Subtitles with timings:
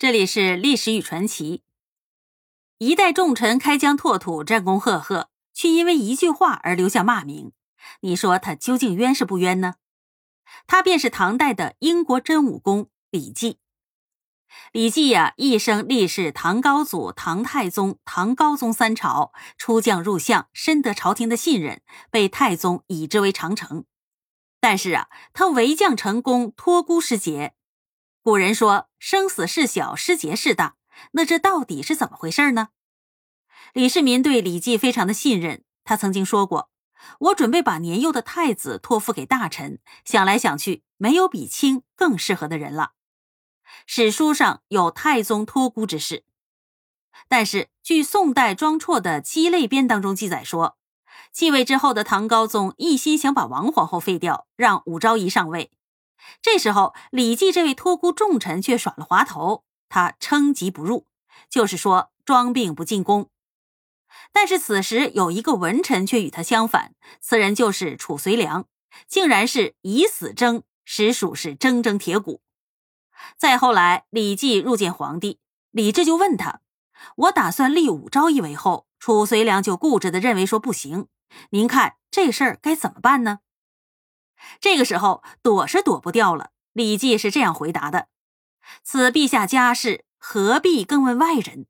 [0.00, 1.64] 这里是历史与传奇。
[2.78, 7.50] 一代重臣开疆拓土，战功赫赫，却因为一句话而留下骂名。
[8.02, 9.74] 你说他究竟冤是不冤呢？
[10.68, 13.58] 他便是唐代的英国真武公李绩。
[14.70, 23.84] 李绩呀，一生历仕唐高祖、唐太宗、唐高宗三朝，出将入相，深得朝廷的信任，被太宗以之为长城。
[24.60, 27.56] 但是啊，他为将成功，托孤失节。
[28.28, 30.76] 古人说：“生死事小，失节事大。”
[31.12, 32.68] 那这到底是怎么回事呢？
[33.72, 36.68] 李世民对李绩非常的信任，他曾经说过
[37.20, 42.90] ：“我准备把年幼的太子托付给大臣，想来想去，没有比卿更适合的人了。”
[43.88, 46.24] 史书上有太宗托孤之事，
[47.28, 50.76] 但是据宋代庄绰的《鸡肋编》当中记载说，
[51.32, 55.72] 继位之后的唐高宗一心想把王皇后废掉，让武昭仪上位。
[56.42, 61.06] 这时候，李绩这位托孤重臣却耍了滑头，他称疾不入，
[61.48, 63.30] 就是说装病不进宫。
[64.32, 68.66] 但是此时有一个文臣却与他相反，此人就是褚遂良，
[69.06, 72.40] 竟然是以死争，实属是铮铮铁骨。
[73.36, 75.38] 再后来，李绩入见皇帝，
[75.70, 76.60] 李治就问他
[77.16, 81.08] ：“我打算立武昭仪为后，褚遂良就固执的认为说不行，
[81.50, 83.40] 您看这事儿该怎么办呢？”
[84.60, 86.50] 这个时候躲是躲不掉了。
[86.72, 88.08] 李绩是这样回答的
[88.84, 91.66] ：“此陛下家事，何必更问外人？”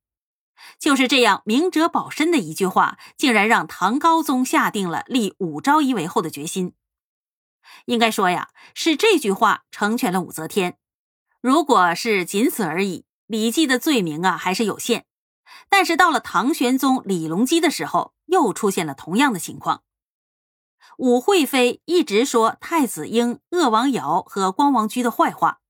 [0.79, 6.75] 就是这样明哲保身的一句话，竟然让唐高宗下定了立武昭仪为后的决心。
[7.87, 10.77] 应该说呀，是这句话成全了武则天。
[11.41, 15.07] 如果是仅此而已，李绩的罪名啊还是有限。
[15.69, 19.83] 但是到了唐玄宗李隆基的时候，又出现了同样的情况。
[20.99, 25.61] 武惠妃一直说太子婴、鄂王瑶和光王居的坏话，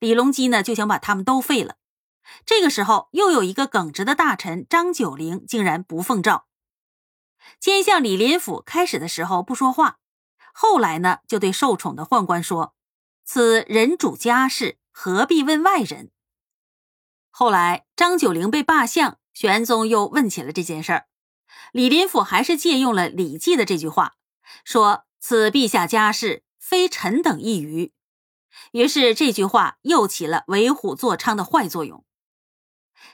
[0.00, 1.76] 李隆基呢就想把他们都废了。
[2.46, 6.46] 这个时候，又有一个耿直的大臣张九龄竟然不奉诏，
[7.60, 9.98] 奸相李林甫开始的时候不说话，
[10.54, 12.74] 后来呢就对受宠的宦官说
[13.26, 16.10] ：“此人主家事，何必问外人？”
[17.28, 21.06] 后来张九龄被罢相，玄宗又问起了这件事儿，
[21.72, 24.14] 李林甫还是借用了李绩的这句话。
[24.64, 27.92] 说：“此陛下家事，非臣等一隅。”
[28.72, 32.04] 于是这句话又起了为虎作伥的坏作用。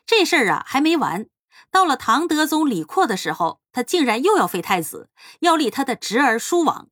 [0.07, 1.29] 这事儿啊还没完，
[1.71, 6.89] 到了唐德宗李阔的时候，他竟然又要废太子，要立他的侄儿叔王，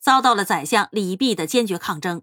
[0.00, 2.22] 遭到了宰相李泌的坚决抗争。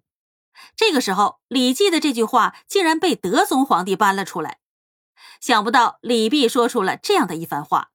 [0.76, 4.60] 这个时候，李绩的这句话竟然被德宗皇帝搬了出来。
[5.40, 7.92] 想不到李泌说出了这样的一番话：“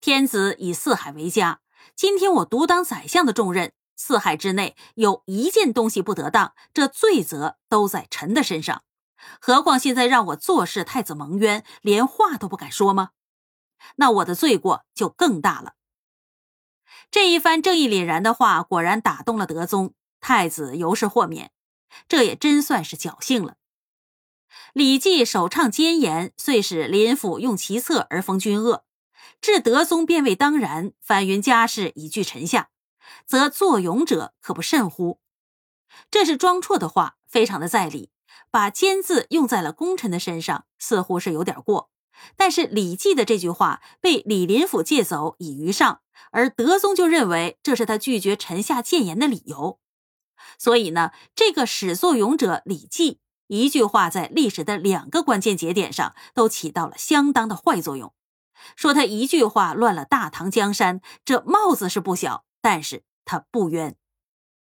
[0.00, 1.60] 天子以四海为家。”
[1.94, 8.82] 今天我独当宰相的重任，四海之内有一件东西不得当，这罪责都在臣的身上。
[9.40, 13.10] 何况现在让我坐视太子蒙冤，连话都不敢说吗？
[13.96, 15.74] 那我的罪过就更大了。
[17.10, 21.50] 这一番正义凛然的话，果然打动了德宗，太子由是豁免。
[22.08, 23.56] 这也真算是侥幸了。
[24.72, 28.84] 李绩首倡奸言，遂使林府用其策而封君恶。
[29.40, 32.70] 至德宗便未当然，反云家事已居臣下，
[33.26, 35.20] 则作俑者可不甚乎？
[36.10, 38.10] 这是庄绰的话，非常的在理。
[38.52, 41.90] 把“奸”字用在了功臣的身上，似乎是有点过。
[42.36, 46.00] 但是李绩的这句话被李林甫借走以于上，
[46.32, 49.78] 而德宗就认为这是他拒绝臣下谏言的理由。
[50.58, 58.12] 所以呢，这个始作俑者李绩一句话，在历史的两个关键节点上都起到了相当的坏作用。
[58.76, 63.96] 说他一句话乱了大唐江山，这帽子是不小，但是他不冤。